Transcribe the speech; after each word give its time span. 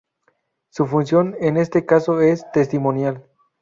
Su 0.71 0.87
función 0.87 1.35
en 1.39 1.57
este 1.57 1.85
caso 1.85 2.21
es 2.21 2.51
testimonial. 2.51 3.23